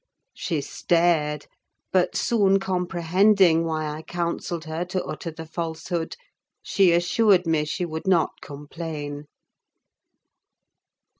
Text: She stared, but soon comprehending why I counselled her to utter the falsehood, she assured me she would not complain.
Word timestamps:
She 0.33 0.61
stared, 0.61 1.45
but 1.91 2.15
soon 2.17 2.59
comprehending 2.59 3.65
why 3.65 3.85
I 3.85 4.01
counselled 4.01 4.65
her 4.65 4.83
to 4.85 5.03
utter 5.03 5.29
the 5.29 5.45
falsehood, 5.45 6.15
she 6.63 6.91
assured 6.91 7.45
me 7.45 7.65
she 7.65 7.85
would 7.85 8.07
not 8.07 8.41
complain. 8.41 9.25